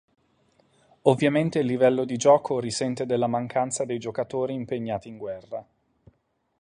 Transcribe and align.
Ovviamente 1.03 1.59
il 1.59 1.67
livello 1.67 2.05
di 2.05 2.17
gioco 2.17 2.59
risente 2.59 3.05
della 3.05 3.27
mancanza 3.27 3.85
dei 3.85 3.99
giocatori 3.99 4.51
impegnati 4.51 5.09
in 5.09 5.17
guerra. 5.19 5.63